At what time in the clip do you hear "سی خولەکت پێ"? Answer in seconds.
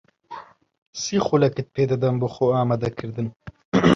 1.01-1.83